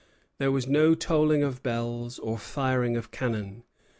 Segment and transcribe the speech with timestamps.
[0.39, 3.61] There was no tolling of bells or firing of cannon.